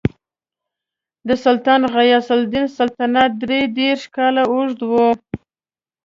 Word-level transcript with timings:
د 1.27 1.29
سلطان 1.45 1.81
غیاث 1.95 2.27
الدین 2.37 2.65
سلطنت 2.77 3.31
درې 3.43 3.59
دېرش 3.77 4.03
کاله 4.15 4.43
اوږد 4.53 4.79
و. 4.89 4.91